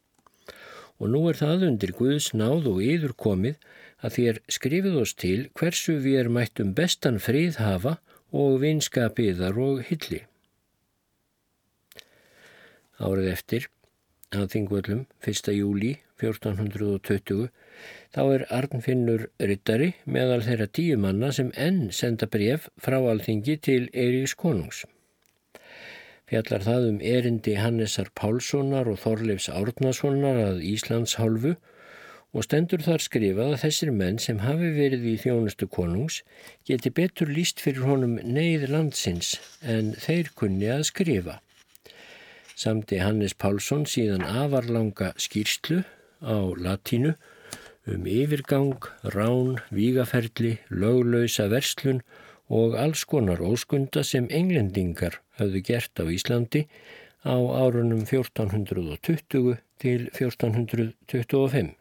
[0.99, 3.55] Og nú er það undir Guðs náð og yður komið
[4.03, 7.97] að þér skrifið oss til hversu við er mættum bestan fríð hafa
[8.31, 10.23] og vinskapiðar og hilli.
[12.97, 13.69] Árið eftir,
[14.33, 15.53] að þingvöldum, 1.
[15.53, 17.49] júli 1420,
[18.15, 23.89] Þá er Arnfinnur Ryttari meðal þeirra tíu manna sem enn senda bref frá alþingi til
[23.93, 24.85] Eiríks konungs.
[26.27, 31.76] Fjallar það um erindi Hannesar Pálssonar og Þorleifs Árnasonar að Íslands hálfu og
[32.43, 36.21] stendur þar skrifað að þessir menn sem hafi verið í þjónustu konungs
[36.67, 41.39] geti betur líst fyrir honum neyð landsins en þeir kunni að skrifa.
[42.57, 45.83] Samti Hannes Pálsson síðan afarlanga skýrslu
[46.25, 47.13] á latínu
[47.87, 48.83] um yfirgang,
[49.15, 52.01] rán, vígaferli, löglausa verslun
[52.49, 56.65] og alls konar óskunda sem englendingar hafðu gert á Íslandi
[57.23, 61.76] á árunum 1420 til 1425.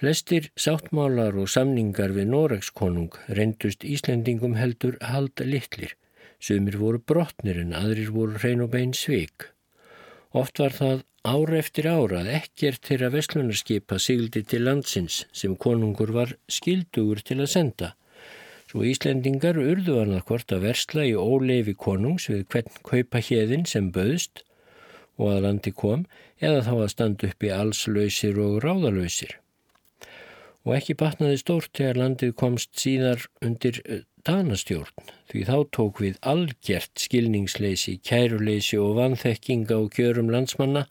[0.00, 5.94] Flestir sáttmálar og samningar við Noregskonung reyndust Íslendingum heldur halda litlir,
[6.42, 9.50] sumir voru brotnir en aðrir voru hrein og bein sveik.
[10.34, 16.10] Oft var það Ára eftir ára að ekkert þeirra vestlunarskipa sigildi til landsins sem konungur
[16.12, 17.88] var skildugur til að senda.
[18.68, 23.64] Svo Íslendingar urðu hann að hvort að versla í óleifi konungs við hvern kaupa hérðin
[23.70, 24.44] sem böðst
[25.16, 26.04] og að landi kom
[26.44, 29.32] eða þá að standa upp í allslausir og ráðalausir.
[30.64, 36.20] Og ekki batnaði stórt þegar landið komst síðar undir eh, danastjórn því þá tók við
[36.24, 40.86] algjert skilningsleisi, kæruleysi og vanþekkinga og kjörum landsmanna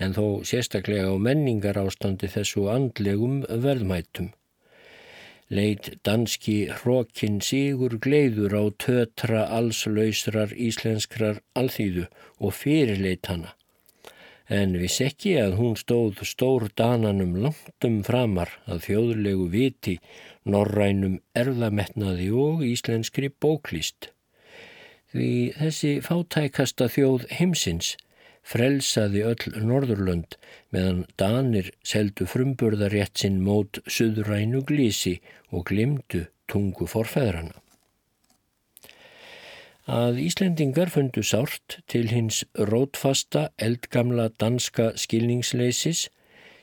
[0.00, 4.32] en þó sérstaklega á menningar ástandi þessu andlegum verðmætum.
[5.54, 12.06] Leit danski hrókin sigur gleiður á tötra allslausrar íslenskrar alþýðu
[12.40, 13.52] og fyrirleit hana.
[14.52, 19.94] En viss ekki að hún stóð stór dananum langtum framar að þjóðlegu viti,
[20.44, 24.10] norrænum erðametnaði og íslenskri bóklist.
[25.14, 27.94] Því þessi fátækasta þjóð heimsins
[28.44, 30.36] frelsaði öll Norðurlönd
[30.74, 37.63] meðan Danir seldu frumburðarétt sinn mót suðrænu glísi og glimdu tungu forfæðrana.
[39.84, 46.08] Að Íslendingar fundu sárt til hins rótfasta eldgamla danska skilningsleisis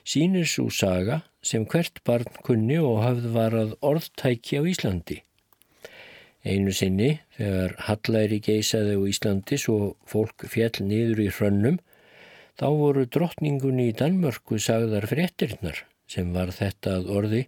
[0.02, 5.22] sínir svo saga sem hvert barn kunni og hafð varað orðtæki á Íslandi.
[6.42, 11.78] Einu sinni, þegar Hallæri geisaði á Íslandi svo fólk fjall niður í hrönnum,
[12.58, 17.46] þá voru drottningunni í Danmörku sagðar fréttirnar sem var þetta að orði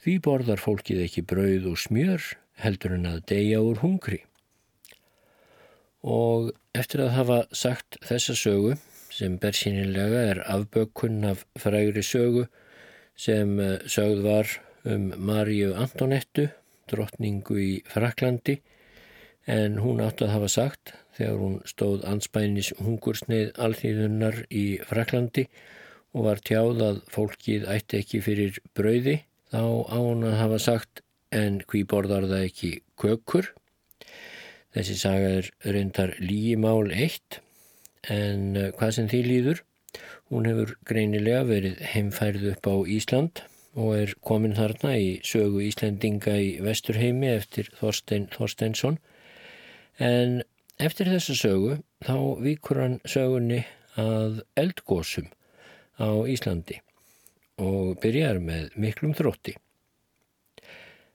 [0.00, 4.24] því borðar fólkið ekki brauð og smjör heldur en að deyja úr hungri.
[6.04, 8.74] Og eftir að hafa sagt þessa sögu
[9.14, 12.44] sem bersýnilega er afbökkunn af frægri sögu
[13.16, 14.50] sem eh, sögð var
[14.84, 16.48] um Maríu Antonettu
[16.90, 18.58] drottningu í Fraklandi
[19.50, 25.46] en hún átti að hafa sagt þegar hún stóð anspænis hungursneið alþýðunar í Fraklandi
[26.14, 29.18] og var tjáð að fólkið ætti ekki fyrir brauði
[29.52, 33.50] þá á hún að hafa sagt en hví borðar það ekki kökur.
[34.74, 37.40] Þessi saga er reyndar lígimál eitt
[38.10, 39.64] en eh, hvað sem því líður
[40.32, 43.44] hún hefur greinilega verið heimfærð upp á Ísland
[43.74, 48.98] og er komin þarna í sögu Íslandinga í Vesturheimi eftir Þorstein Þorsteinsson
[50.02, 50.42] En
[50.82, 53.60] eftir þessa sögu þá vikur hann sögunni
[53.94, 55.28] að eldgósum
[56.02, 56.80] á Íslandi
[57.62, 59.54] og byrjar með miklum þrótti.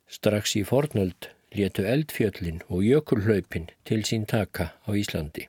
[0.07, 5.47] Strax í fornöld létu eldfjöllin og jökulhlaupin til sín taka á Íslandi.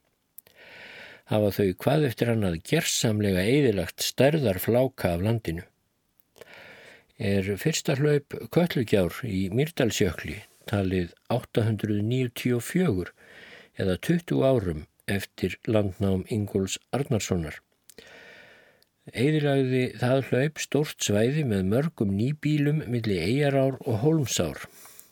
[1.30, 5.62] Hafa þau hvað eftir hann að gerðsamlega eðilagt stærðar fláka af landinu.
[7.20, 10.40] Er fyrsta hlaup Köllugjár í Myrdalsjökli
[10.70, 13.12] talið 894
[13.80, 17.60] eða 20 árum eftir landnám Ingúls Arnarssonar.
[19.10, 24.66] Eðilagði það hlaup stort svæði með mörgum nýbílum millir eigarár og holmsár.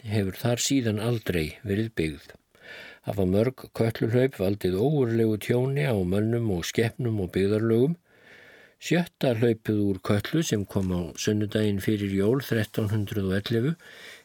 [0.07, 2.27] Hefur þar síðan aldrei verið byggð.
[3.09, 7.97] Hafa mörg kölluhlaup valdið óurlegu tjóni á mönnum og skeppnum og byggðarlögum.
[8.79, 13.75] Sjötta hlaupið úr köllu sem kom á sunnudaginn fyrir jól 1311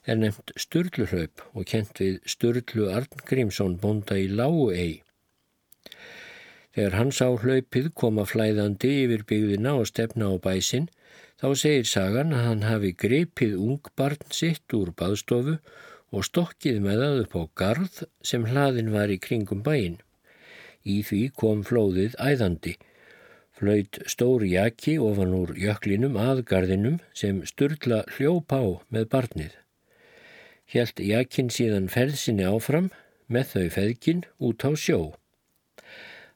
[0.06, 5.02] er nefnt Sturluhlaup og kent við Sturlu Arngrímsson bonda í Láguei.
[6.74, 10.86] Þegar hans á hlaupið koma flæðandi yfir byggðina og stefna á bæsin,
[11.44, 15.58] þá segir sagan að hann hafi greipið ungbarn sitt úr baðstofu
[16.16, 20.00] og stokkið með það upp á garð sem hlaðin var í kringum bæin.
[20.88, 22.78] Í því kom flóðið æðandi.
[23.60, 29.60] Flöyt stóri jaki ofan úr jöklinum að garðinum sem Sturla hljóp á með barnið
[30.74, 32.90] helt jakinn síðan ferðsinni áfram
[33.32, 35.00] með þau feðkin út á sjó.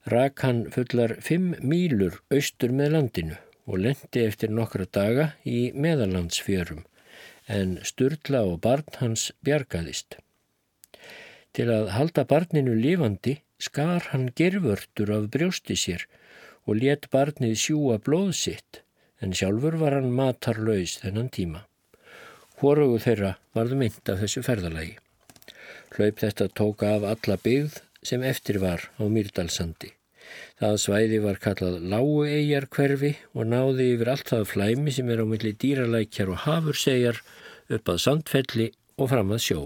[0.07, 3.37] Rak hann fullar fimm mílur austur með landinu
[3.67, 6.85] og lendi eftir nokkra daga í meðalandsfjörum
[7.47, 10.17] en Sturla og barn hans bjargaðist.
[11.55, 16.05] Til að halda barninu lifandi skar hann gervörtur af brjósti sér
[16.67, 18.81] og let barnið sjúa blóð sitt
[19.23, 21.63] en sjálfur var hann matarlaus þennan tíma.
[22.59, 24.97] Hvorugu þeirra varðu mynd af þessu ferðalagi.
[25.95, 29.96] Hlaup þetta tóka af alla byggð sem eftir var á Mýrdalsandi.
[30.59, 35.25] Það svæði var kallað Láuegjar hverfi og náði yfir allt það flæmi sem er á
[35.29, 37.21] milli dýralækjar og hafursegjar
[37.77, 39.61] upp að sandfelli og fram að sjó.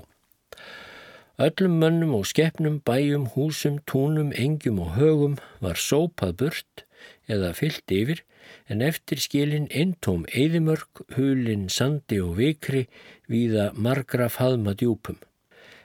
[1.41, 6.83] Öllum mönnum og skeppnum, bæjum, húsum, túnum, engjum og högum var sópað burt
[7.31, 8.21] eða fyllt yfir
[8.69, 12.85] en eftir skilin eintóm eðimörk, hulin, sandi og vikri
[13.31, 15.17] víða margra faðma djúpum.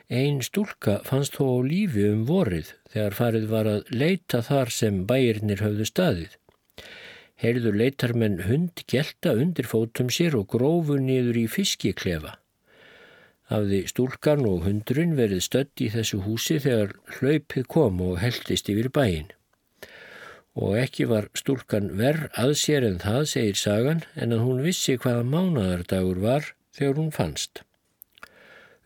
[0.06, 5.62] Einn stúlka fannst þó lífi um vorið þegar farið var að leita þar sem bæirnir
[5.64, 6.36] höfðu staðið.
[7.42, 12.36] Heyrðu leitarmenn hund gelta undir fótum sér og grófu niður í fiskiklefa.
[13.50, 18.90] Afði stúlkan og hundurinn verið stödd í þessu húsi þegar hlaupið kom og heldist yfir
[18.94, 19.34] bæin
[20.56, 24.96] og ekki var stúlkan verð að sér en það, segir sagan, en að hún vissi
[24.96, 27.65] hvaða mánadardagur var þegar hún fannst.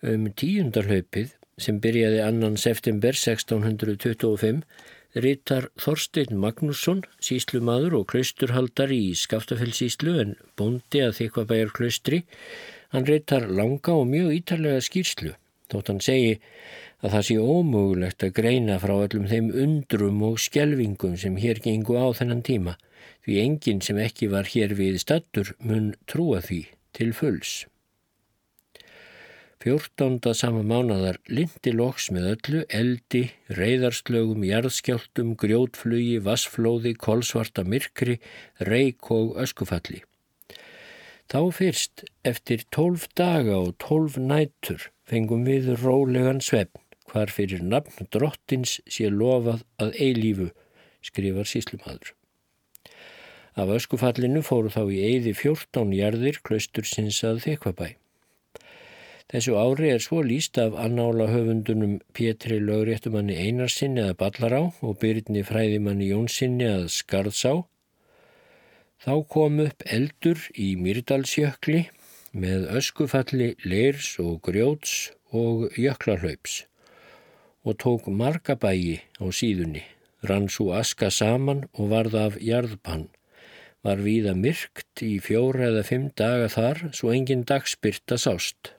[0.00, 4.62] Um tíundarhlaupið, sem byrjaði annan september 1625,
[5.20, 12.22] rítar Þorstein Magnússon, síslumadur og klausturhaldar í Skaftafellsíslu en bondi að þykvabæjar klaustri,
[12.94, 15.34] hann rítar langa og mjög ítarlega skýrslu,
[15.68, 16.38] þótt hann segi
[17.04, 21.98] að það sé ómögulegt að greina frá öllum þeim undrum og skjelvingum sem hér gengu
[22.00, 22.78] á þennan tíma,
[23.26, 26.62] því enginn sem ekki var hér við stattur mun trúa því
[26.96, 27.66] til fulls.
[29.60, 38.16] Fjórtánda sama mánadar lindi loks með öllu, eldi, reyðarslögum, jarðskjáltum, grjótflugi, vassflóði, kolsvarta myrkri,
[38.64, 40.00] reik og öskufalli.
[41.28, 46.80] Þá fyrst, eftir tólf daga og tólf nætur, fengum við rólegan svefn
[47.10, 50.50] hvar fyrir nafn drottins sé lofað að eilífu,
[51.04, 52.14] skrifar síslumadur.
[53.60, 57.99] Af öskufallinu fóru þá í eiði 14 jarðir klaustur sinns að þekvabæ.
[59.30, 65.44] Þessu ári er svo líst af annála höfundunum Pétri lögréttumanni Einarsinni að Ballará og Byrni
[65.46, 67.52] fræðimanni Jónsinni að Skarðsá.
[68.98, 71.84] Þá kom upp eldur í Myrdalsjökli
[72.42, 76.64] með öskufalli leirs og grjóts og jöklarhlaups
[77.62, 79.84] og tók marga bæi á síðunni,
[80.26, 83.06] rann svo aska saman og varð af jarðbann.
[83.86, 88.74] Var víða myrkt í fjóra eða fimm daga þar svo engin dagspyrta sást.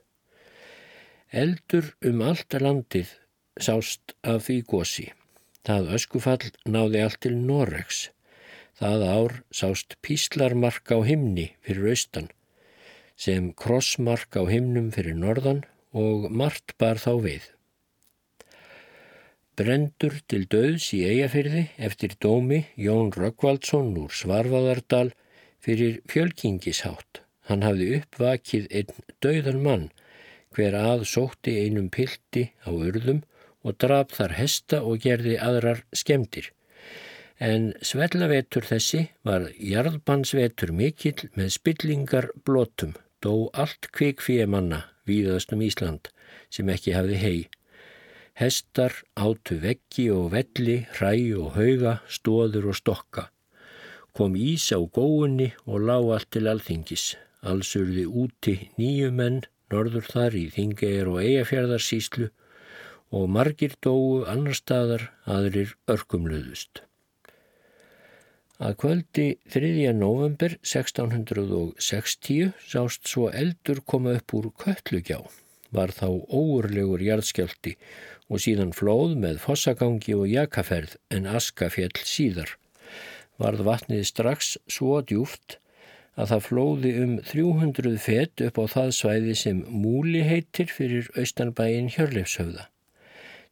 [1.31, 3.13] Eldur um allt landið
[3.55, 5.05] sást af því gósi.
[5.63, 8.09] Það öskufall náði allt til Noregs.
[8.75, 12.27] Það ár sást píslarmark á himni fyrir austan,
[13.15, 15.63] sem krossmark á himnum fyrir norðan
[15.95, 17.47] og margt bar þá við.
[19.55, 25.13] Brendur til döðs í eigafyrði eftir dómi Jón Röggvaldsson úr Svarvaðardal
[25.63, 27.23] fyrir fjölkingishátt.
[27.47, 29.91] Hann hafði uppvakið einn döðan mann
[30.55, 33.21] hver að sótti einum pildi á urðum
[33.63, 36.51] og draf þar hesta og gerði aðrar skemdir.
[37.41, 46.11] En svellavetur þessi var jarðbansvetur mikill með spillingar blótum, dó allt kvikfíemanna víðast um Ísland
[46.53, 47.39] sem ekki hafði hei.
[48.37, 53.27] Hestar átu veggi og velli, hræ og hauga, stóður og stokka.
[54.15, 57.15] Kom ís á góunni og lág allt til alþingis.
[57.41, 59.41] Allsurði úti nýju menn,
[59.71, 62.29] norður þar í Þingeir og Eyjafjörðarsíslu
[63.11, 66.83] og margir dóu annar staðar aðrir örkumluðust.
[68.61, 69.89] Að kvöldi 3.
[69.97, 75.17] november 1660 sást svo eldur koma upp úr Kötlugjá.
[75.73, 77.73] Var þá óurlegur jarðskjálti
[78.29, 82.53] og síðan flóð með fossagangi og jakaferð en askafjell síðar.
[83.41, 85.57] Varð vatnið strax svo djúft
[86.19, 91.89] að það flóði um 300 fett upp á það svæði sem múli heitir fyrir austanbæin
[91.95, 92.67] Hjörleifshöfða.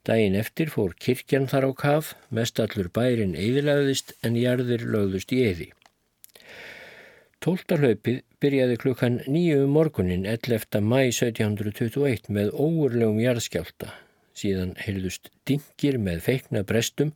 [0.07, 5.43] Dæin eftir fór kirkjan þar á kaf, mest allur bærin eðilagðist en jarðir lögðust í
[5.43, 5.67] eði.
[7.43, 10.81] Tóltarhlaupið byrjaði klukkan nýju morgunin 11.
[10.83, 13.93] mæ 1721 með óurlegum jarðskjálta.
[14.35, 17.13] Síðan heyrðust dingir með feikna brestum,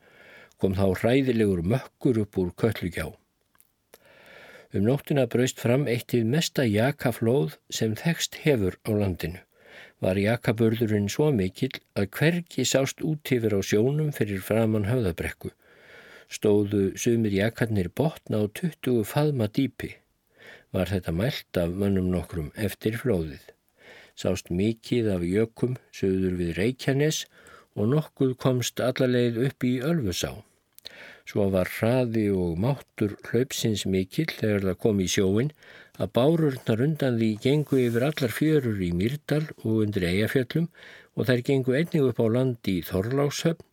[0.60, 3.12] kom þá hræðilegur mökkur upp úr köllugjá.
[4.74, 9.42] Um nóttina braust fram eittið mesta jakaflóð sem þekst hefur á landinu
[10.04, 15.54] var jakaburðurinn svo mikill að hverki sást út yfir á sjónum fyrir framann höfðabrekku.
[16.34, 19.94] Stóðu sumir jakarnir botna á 20 faðma dýpi.
[20.76, 23.44] Var þetta mælt af mönnum nokkrum eftir flóðið.
[24.20, 27.24] Sást mikið af jökum söður við Reykjanes
[27.78, 30.34] og nokkuð komst allarleið upp í Ölfusá.
[31.30, 35.52] Svo var hraði og máttur hlaupsins mikill þegar það kom í sjóin
[36.02, 40.68] að bárurnar undan því gengu yfir allar fjörur í Myrdal og undir Eyjafjöllum
[41.16, 43.64] og þær gengu einnig upp á landi í Þorláshöfn,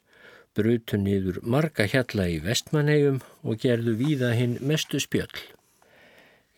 [0.54, 5.42] brutu niður marga hjalla í Vestmannegjum og gerðu víða hinn mestu spjöll.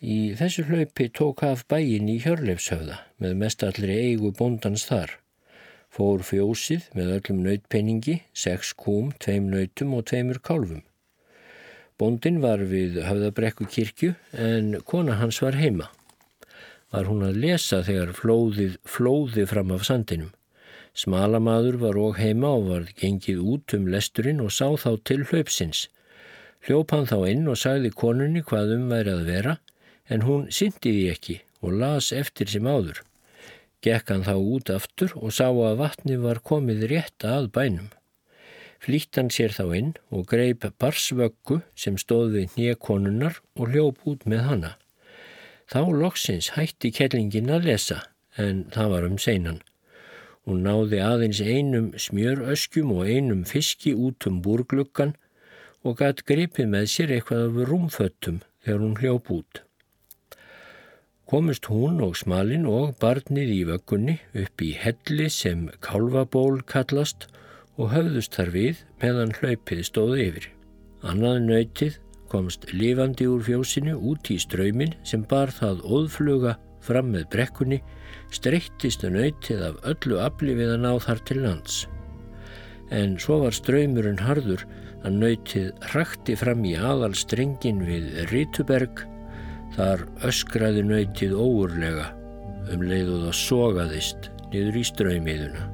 [0.03, 5.22] Í þessu hlaupi tók af bæin í Hjörleifshöfða með mestallri eigu bóndans þar.
[5.93, 10.79] Fór fjósið með öllum nautpenningi, sex kúm, tveim nautum og tveimur kálfum.
[12.01, 15.91] Bóndin var við höfðabrekku kirkju en kona hans var heima.
[16.89, 20.33] Var hún að lesa þegar flóðið flóði fram af sandinum.
[20.97, 25.85] Smalamadur var og heima og var gengið út um lesturinn og sá þá til hlaupsins.
[26.65, 29.57] Hljóp hann þá inn og sagði konunni hvað um væri að vera
[30.09, 33.05] en hún syndiði ekki og las eftir sem áður.
[33.83, 37.91] Gekk hann þá út aftur og sá að vatni var komið rétt að bænum
[38.83, 44.25] flýtt hann sér þá inn og greip barsvöggu sem stóð við nýjakonunnar og hljóp út
[44.29, 44.71] með hanna.
[45.71, 48.01] Þá loksins hætti kellingin að lesa,
[48.35, 49.61] en það var um seinan.
[50.43, 55.15] Hún náði aðeins einum smjöröskjum og einum fiski út um búrgluggan
[55.87, 59.63] og gætt gripið með sér eitthvað af rúmföttum þegar hún hljóp út.
[61.33, 67.23] Komist hún og smalin og barnið í vöggunni upp í helli sem kálvaból kallast
[67.73, 70.43] og höfðust þar við meðan hlaupið stóði yfir.
[71.01, 71.95] Annað nöytið
[72.29, 76.53] komst lifandi úr fjósinu út í ströymin sem bar það óðfluga
[76.85, 77.79] fram með brekkunni,
[78.29, 81.79] streyttist nöytið af öllu afli við að ná þar til lands.
[82.93, 84.67] En svo var ströymurinn harður
[85.01, 89.07] að nöytið hrakti fram í aðal strengin við Rítuberg,
[89.77, 92.11] þar öskraði nöytið óurlega
[92.73, 95.72] um leið og það sogaðist niður í ströymiðuna.